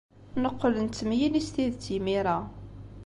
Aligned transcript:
Neqqel 0.43 0.73
nettemyili 0.81 1.41
s 1.47 1.49
tidet 1.53 1.85
imir-a. 1.95 2.37